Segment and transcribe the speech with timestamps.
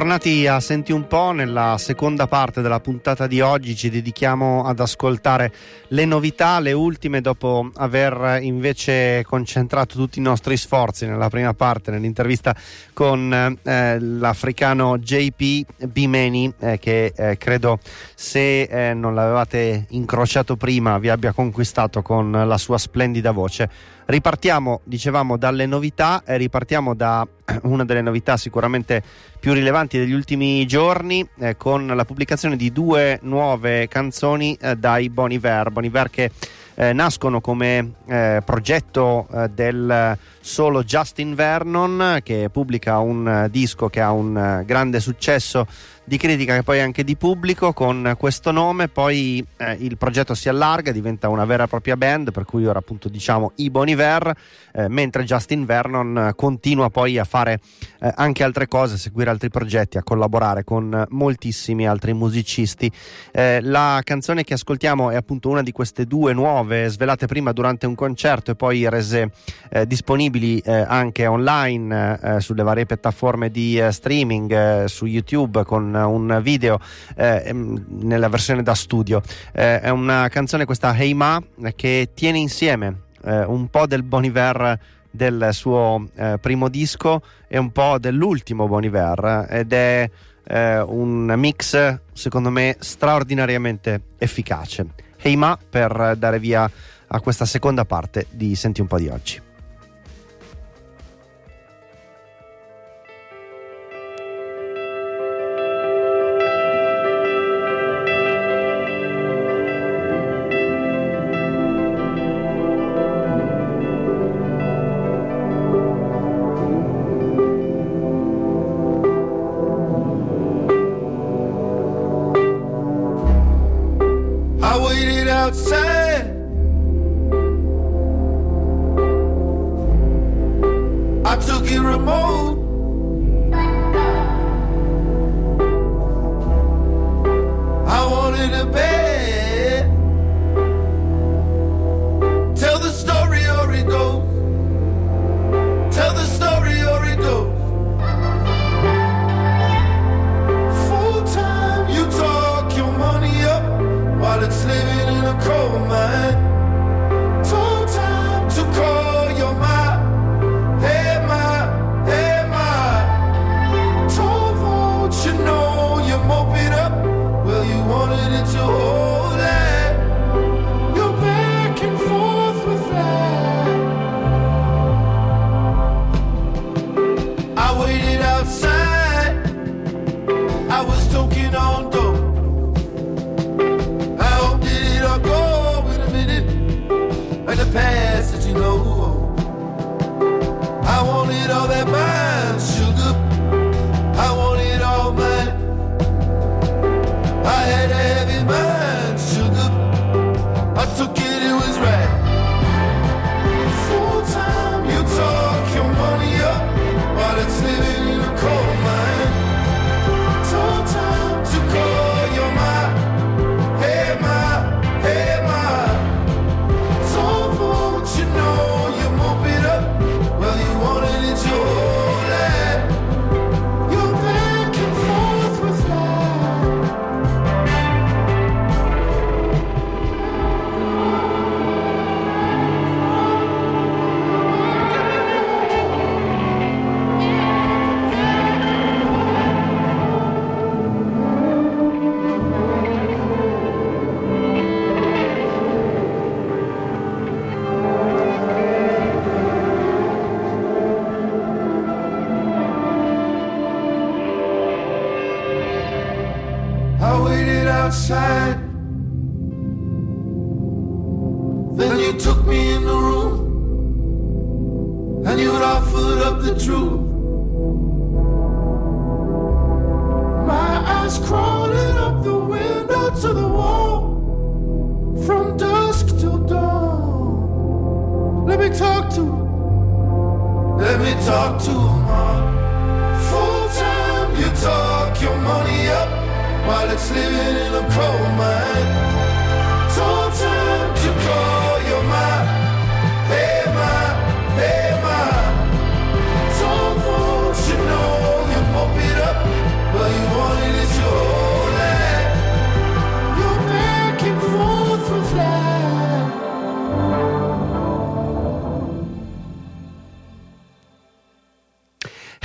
[0.00, 4.80] Bentornati a Senti un po', nella seconda parte della puntata di oggi ci dedichiamo ad
[4.80, 5.52] ascoltare
[5.88, 11.90] le novità, le ultime dopo aver invece concentrato tutti i nostri sforzi nella prima parte,
[11.90, 12.56] nell'intervista
[12.94, 13.30] con
[13.62, 17.78] eh, l'africano JP Bimeni eh, che eh, credo
[18.14, 23.98] se eh, non l'avevate incrociato prima vi abbia conquistato con la sua splendida voce.
[24.10, 27.24] Ripartiamo, dicevamo, dalle novità e ripartiamo da
[27.62, 29.04] una delle novità sicuramente
[29.38, 35.10] più rilevanti degli ultimi giorni eh, con la pubblicazione di due nuove canzoni eh, dai
[35.10, 35.70] Boniver.
[35.70, 36.32] Boniver che
[36.74, 44.00] eh, nascono come eh, progetto eh, del solo Justin Vernon che pubblica un disco che
[44.00, 45.68] ha un grande successo
[46.10, 50.48] di critica e poi anche di pubblico con questo nome, poi eh, il progetto si
[50.48, 54.34] allarga, diventa una vera e propria band, per cui ora appunto diciamo i Boniver,
[54.72, 57.60] eh, mentre Justin Vernon continua poi a fare
[58.00, 62.90] eh, anche altre cose, a seguire altri progetti, a collaborare con moltissimi altri musicisti.
[63.30, 67.86] Eh, la canzone che ascoltiamo è appunto una di queste due nuove, svelate prima durante
[67.86, 69.30] un concerto e poi rese
[69.68, 76.78] eh, disponibili eh, anche online sulle varie piattaforme di streaming, su YouTube con un video
[77.16, 79.22] eh, nella versione da studio.
[79.52, 81.42] Eh, è una canzone questa Hey Ma
[81.74, 84.78] che tiene insieme eh, un po' del Boniver
[85.10, 90.08] del suo eh, primo disco e un po' dell'ultimo Boniver ed è
[90.44, 94.86] eh, un mix secondo me straordinariamente efficace.
[95.16, 96.70] Hey Ma per dare via
[97.12, 99.49] a questa seconda parte di Senti un po' di oggi.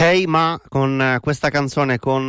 [0.05, 2.21] Ok, ma con questa canzone, con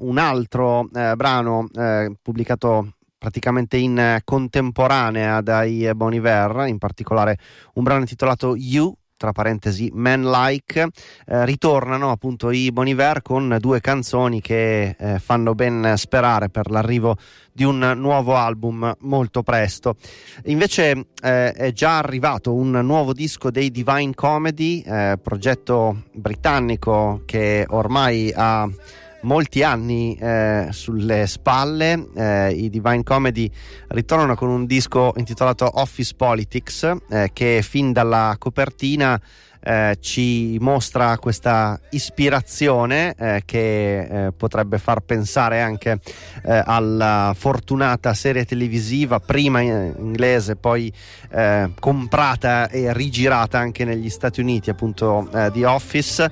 [0.00, 7.38] un altro eh, brano eh, pubblicato praticamente in contemporanea dai Bon Iver, in particolare
[7.74, 10.80] un brano intitolato You tra parentesi Man Like,
[11.26, 16.70] eh, ritornano appunto i Bon Iver con due canzoni che eh, fanno ben sperare per
[16.70, 17.18] l'arrivo
[17.52, 19.96] di un nuovo album molto presto.
[20.44, 27.66] Invece eh, è già arrivato un nuovo disco dei Divine Comedy, eh, progetto britannico che
[27.68, 28.66] ormai ha
[29.22, 32.06] molti anni eh, sulle spalle.
[32.14, 33.50] Eh, I Divine Comedy
[33.88, 39.20] ritornano con un disco intitolato Office Politics eh, che fin dalla copertina
[39.60, 45.98] eh, ci mostra questa ispirazione eh, che eh, potrebbe far pensare anche
[46.44, 50.92] eh, alla fortunata serie televisiva, prima in inglese, poi
[51.30, 56.30] eh, comprata e rigirata anche negli Stati Uniti, appunto eh, di Office.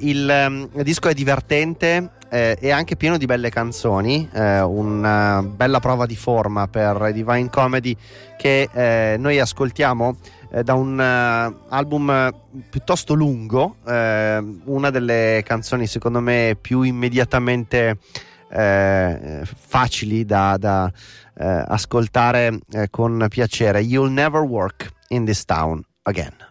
[0.00, 5.80] il, il disco è divertente, eh, è anche pieno di belle canzoni, eh, una bella
[5.80, 7.96] prova di forma per Divine Comedy
[8.36, 10.16] che eh, noi ascoltiamo
[10.50, 12.34] eh, da un uh, album
[12.70, 17.98] piuttosto lungo, eh, una delle canzoni secondo me più immediatamente
[18.48, 20.90] eh, facili da, da
[21.38, 22.60] ascoltare
[22.90, 23.80] con piacere.
[23.80, 26.45] You'll never work in this town again.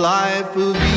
[0.00, 0.91] life of.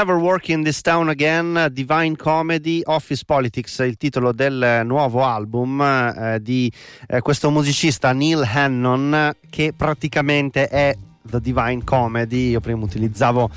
[0.00, 5.78] Never Work in This Town Again, Divine Comedy, Office Politics, il titolo del nuovo album
[5.82, 6.72] eh, di
[7.06, 12.48] eh, questo musicista Neil Hannon che praticamente è The Divine Comedy.
[12.48, 13.50] Io prima utilizzavo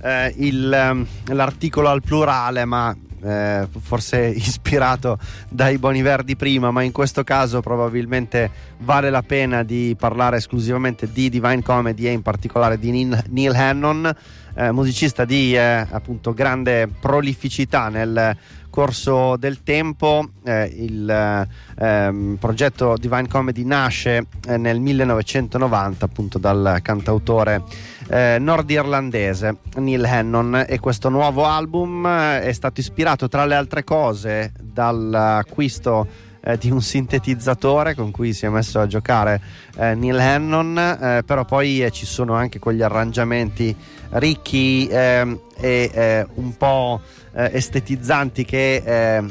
[0.00, 6.82] eh, il, ehm, l'articolo al plurale, ma eh, forse ispirato dai Boni Verdi prima, ma
[6.82, 12.22] in questo caso probabilmente vale la pena di parlare esclusivamente di Divine Comedy e in
[12.22, 12.92] particolare di
[13.28, 14.14] Neil Hannon,
[14.58, 18.36] eh, musicista di eh, appunto grande prolificità nel
[18.70, 20.30] corso del tempo.
[20.44, 21.48] Eh, il
[21.78, 27.62] ehm, progetto Divine Comedy nasce eh, nel 1990 appunto dal cantautore
[28.08, 33.84] eh, nordirlandese Neil Hannon e questo nuovo album eh, è stato ispirato tra le altre
[33.84, 39.40] cose dall'acquisto eh, di un sintetizzatore con cui si è messo a giocare
[39.76, 43.76] eh, Neil Hannon, eh, però poi eh, ci sono anche quegli arrangiamenti
[44.12, 47.00] ricchi ehm, e eh, un po'
[47.30, 48.82] estetizzanti che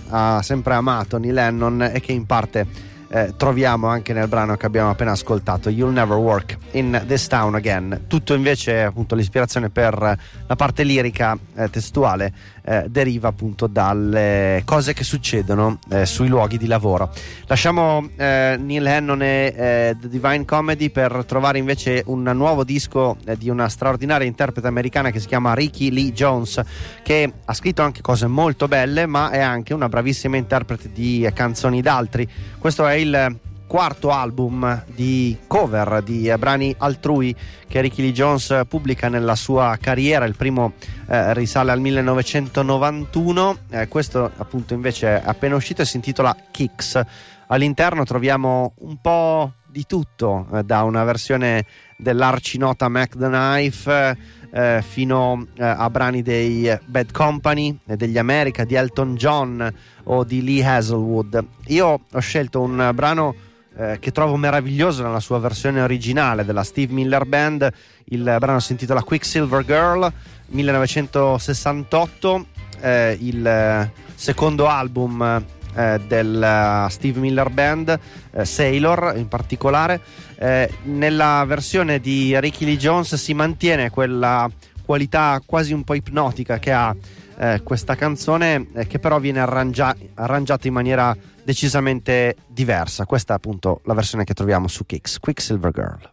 [0.10, 2.66] ha sempre amato Neil Hannon e che in parte
[3.10, 7.56] eh, troviamo anche nel brano che abbiamo appena ascoltato, You'll Never Work in This Town
[7.56, 8.04] Again.
[8.08, 12.34] Tutto invece, appunto, l'ispirazione per la parte lirica eh, testuale
[12.68, 17.10] eh, deriva appunto dalle cose che succedono eh, sui luoghi di lavoro.
[17.46, 23.16] Lasciamo eh, Neil Hannon e eh, The Divine Comedy per trovare invece un nuovo disco
[23.38, 26.62] di una straordinaria interprete americana che si chiama Ricky Lee Jones,
[27.04, 31.82] che ha scritto anche cose molto belle, ma è anche una bravissima interprete di canzoni
[31.82, 32.28] d'altri.
[32.60, 37.36] Questo è il quarto album di cover di brani altrui
[37.68, 40.26] che Ricky Lee Jones pubblica nella sua carriera.
[40.26, 40.74] Il primo
[41.08, 47.00] eh, risale al 1991, eh, questo appunto invece è appena uscito e si intitola Kicks.
[47.48, 51.66] All'interno troviamo un po' di tutto, eh, da una versione
[51.98, 54.18] dell'arcinota Mac the Knife
[54.52, 59.74] eh, fino eh, a brani dei Bad Company, degli America, di Elton John
[60.06, 61.46] o di Lee Hazelwood.
[61.68, 63.36] Io ho scelto un brano
[63.78, 67.72] eh, che trovo meraviglioso nella sua versione originale della Steve Miller Band.
[68.06, 70.12] Il brano si intitola Quicksilver Girl
[70.48, 72.46] 1968,
[72.82, 75.44] eh, il secondo album
[75.76, 78.00] eh, del Steve Miller Band,
[78.32, 80.02] eh, Sailor in particolare.
[80.38, 84.50] Eh, nella versione di Ricky Lee Jones si mantiene quella
[84.86, 86.96] qualità quasi un po' ipnotica che ha
[87.40, 91.16] eh, questa canzone, eh, che però viene arrangia- arrangiata in maniera
[91.48, 93.06] decisamente diversa.
[93.06, 96.12] Questa è appunto la versione che troviamo su Kicks, Quicksilver Girl.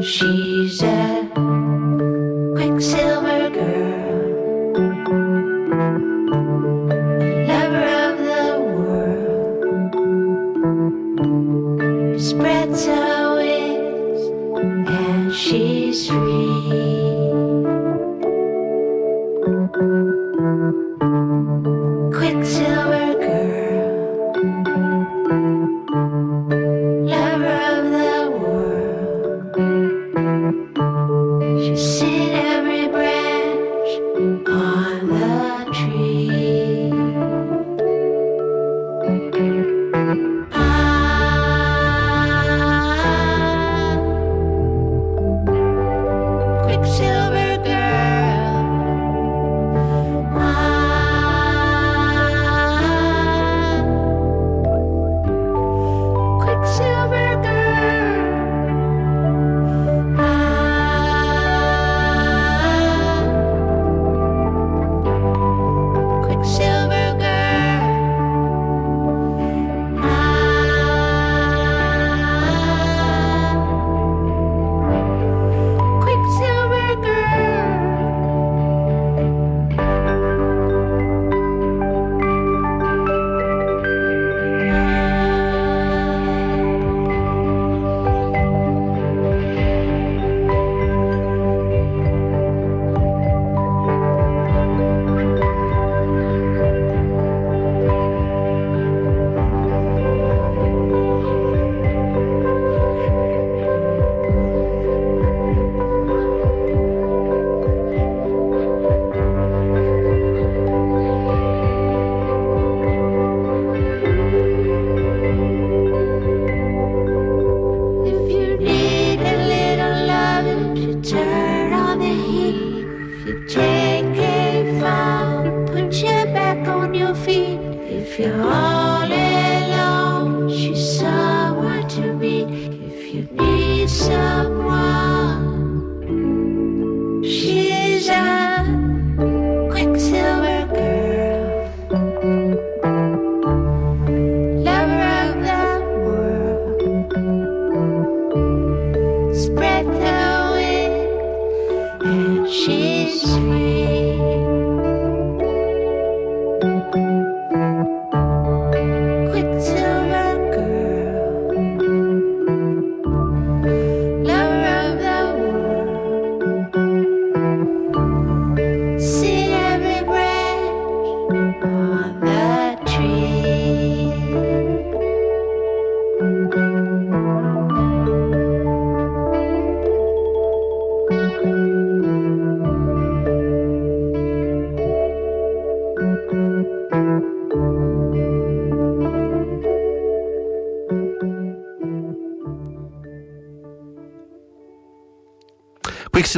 [0.00, 1.28] She's a
[2.54, 3.15] quicksilver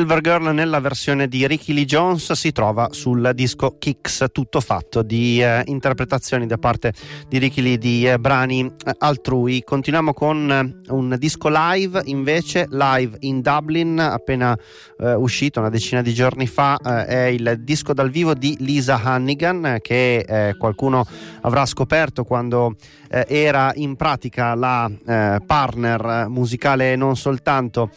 [0.09, 5.03] Silver Girl nella versione di Ricky Lee Jones si trova sul disco Kicks, tutto fatto
[5.03, 6.95] di eh, interpretazioni da parte
[7.29, 9.63] di Ricky Lee di eh, brani eh, altrui.
[9.63, 14.57] Continuiamo con eh, un disco live, invece live in Dublin, appena
[14.99, 19.77] eh, uscito una decina di giorni fa, è il disco dal vivo di Lisa Hannigan
[19.83, 21.07] che qualcuno
[21.43, 22.77] avrà scoperto quando
[23.09, 24.91] era in pratica la
[25.45, 27.91] partner musicale non soltanto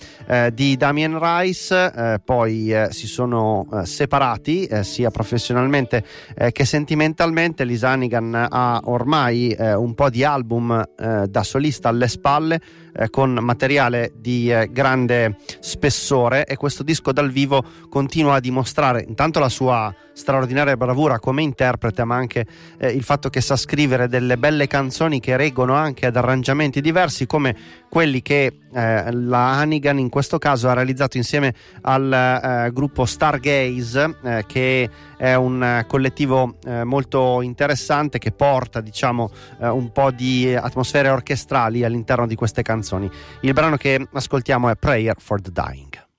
[0.53, 6.03] di Damien Rice eh, poi eh, si sono eh, separati eh, sia professionalmente
[6.35, 7.63] eh, che sentimentalmente.
[7.63, 12.61] Lisanigan ha ormai eh, un po' di album da solista alle spalle
[12.93, 19.05] eh, con materiale di eh, grande spessore e questo disco dal vivo continua a dimostrare
[19.07, 22.45] intanto la sua straordinaria bravura come interprete ma anche
[22.77, 27.25] eh, il fatto che sa scrivere delle belle canzoni che reggono anche ad arrangiamenti diversi
[27.25, 27.55] come
[27.89, 34.17] quelli che eh, la Hannigan in questo caso ha realizzato insieme al eh, gruppo Stargaze
[34.21, 41.83] eh, che è un collettivo molto interessante che porta diciamo un po' di atmosfere orchestrali
[41.83, 43.09] all'interno di queste canzoni canzoni.
[43.41, 46.09] Il brano che ascoltiamo è Prayer for the Dying.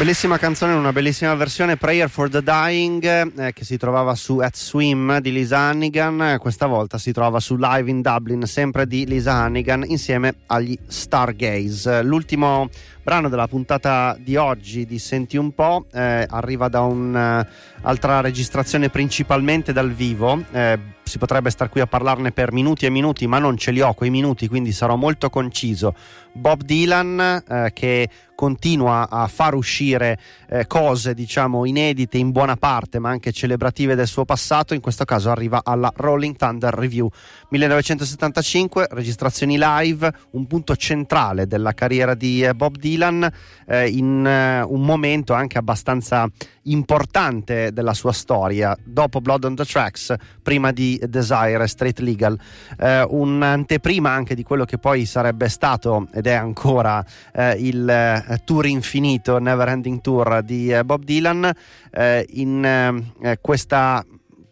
[0.00, 4.56] Bellissima canzone, una bellissima versione Prayer for the Dying eh, che si trovava su At
[4.56, 9.34] Swim di Lisa Hannigan, questa volta si trova su Live in Dublin, sempre di Lisa
[9.34, 12.02] Hannigan insieme agli Stargaze.
[12.02, 12.70] L'ultimo
[13.02, 19.74] brano della puntata di oggi di Senti un po' eh, arriva da un'altra registrazione principalmente
[19.74, 20.42] dal vivo.
[20.50, 20.78] Eh,
[21.10, 23.92] si potrebbe star qui a parlarne per minuti e minuti, ma non ce li ho
[23.94, 25.92] quei minuti, quindi sarò molto conciso.
[26.32, 28.08] Bob Dylan eh, che
[28.40, 30.18] continua a far uscire
[30.48, 35.04] eh, cose diciamo inedite in buona parte ma anche celebrative del suo passato in questo
[35.04, 37.06] caso arriva alla Rolling Thunder Review
[37.50, 43.30] 1975 registrazioni live un punto centrale della carriera di eh, Bob Dylan
[43.66, 46.26] eh, in eh, un momento anche abbastanza
[46.62, 52.38] importante della sua storia dopo Blood on the Tracks prima di Desire Street Legal.
[52.78, 58.40] Eh, un'anteprima anche di quello che poi sarebbe stato ed è ancora eh, il eh,
[58.44, 61.50] tour infinito Never Ending Tour di eh, Bob Dylan.
[61.90, 64.04] Eh, in questa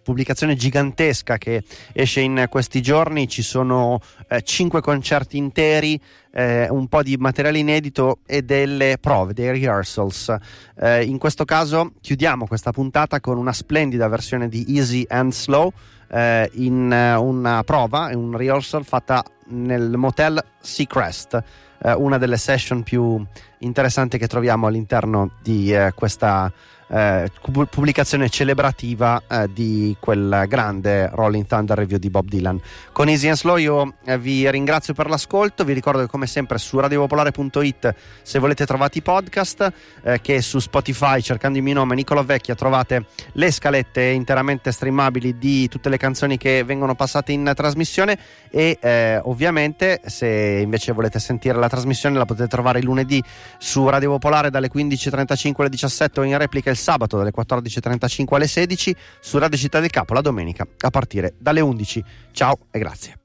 [0.03, 4.01] pubblicazione gigantesca che esce in questi giorni ci sono
[4.43, 6.01] cinque concerti interi
[6.39, 10.35] eh, un po' di materiale inedito e delle prove, dei rehearsals.
[10.77, 15.73] Eh, in questo caso chiudiamo questa puntata con una splendida versione di Easy and Slow
[16.09, 21.43] eh, in uh, una prova, un rehearsal fatta nel motel Seacrest,
[21.79, 23.25] uh, una delle session più
[23.59, 26.53] interessanti che troviamo all'interno di uh, questa
[26.89, 27.31] eh,
[27.71, 32.61] pubblicazione celebrativa eh, di quel grande Rolling Thunder review di Bob Dylan.
[32.93, 36.59] Con Easy and Slow io eh, vi ringrazio per l'ascolto, vi ricordo che come sempre
[36.59, 39.73] su radiopopolare.it se volete trovate i podcast,
[40.03, 45.39] eh, che su Spotify cercando il mio nome Nicola Vecchia trovate le scalette interamente streamabili
[45.39, 48.19] di tutte le canzoni che vengono passate in trasmissione
[48.51, 53.23] e eh, ovviamente se invece volete sentire la trasmissione la potete trovare il lunedì
[53.59, 58.47] su Radio Popolare dalle 15.35 alle 17 o in replica il sabato dalle 14.35 alle
[58.47, 62.05] 16 su Radio Città del Capo la domenica a partire dalle 11.
[62.33, 63.19] Ciao e grazie.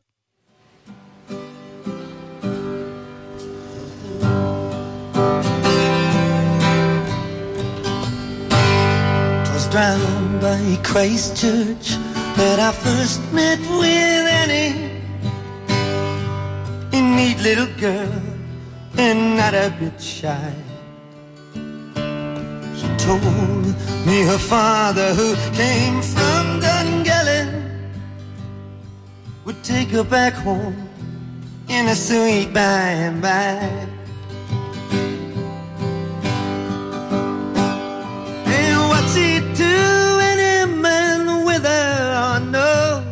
[9.74, 11.98] Drowned by Christchurch
[12.36, 15.02] that I first met with Annie,
[16.92, 18.22] a neat little girl
[19.00, 20.73] and not a bit shy.
[23.04, 23.66] Told
[24.08, 27.42] me her father, who came from Dungelly,
[29.44, 30.88] would take her back home
[31.68, 33.60] in a sweet by and by.
[38.58, 39.76] And what's he do
[40.32, 43.04] any man with her or no?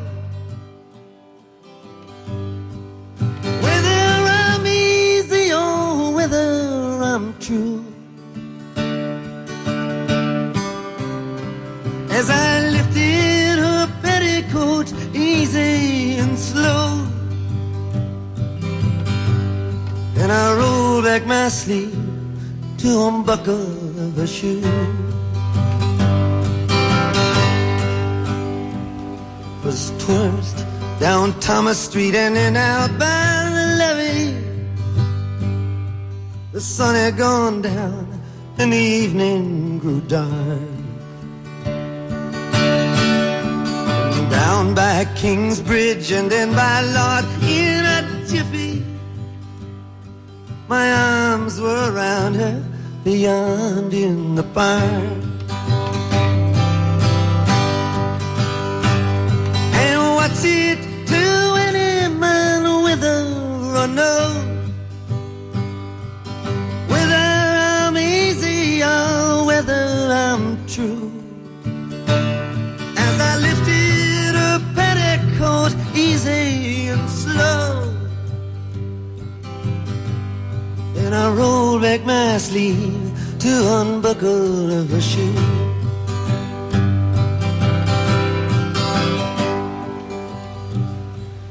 [3.66, 4.02] Whether
[4.40, 7.81] I'm easy oh, or whether I'm true.
[21.52, 21.94] Sleeve
[22.78, 23.76] to unbuckle
[24.16, 24.62] the shoe.
[29.64, 30.66] Was first
[31.00, 34.34] down Thomas Street and then out by the levee.
[36.54, 38.08] The sun had gone down
[38.58, 40.60] and the evening grew dark.
[44.30, 48.86] Down by King's Bridge and then by Lord in a jiffy.
[50.72, 50.88] My
[51.42, 52.64] arms were around her
[53.04, 55.22] beyond in the barn.
[59.84, 61.24] And what's it to
[61.68, 63.88] any man with her or
[82.42, 85.34] sleeve to unbuckle the shoe.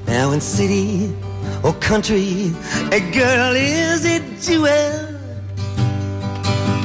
[0.06, 1.14] Now in city
[1.62, 2.52] or country,
[2.90, 4.92] a girl is a jewel.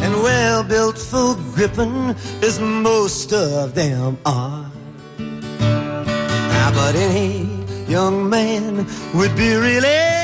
[0.03, 4.69] And well built, full gripping, as most of them are.
[5.17, 7.47] Now, but any
[7.87, 10.14] young man would be really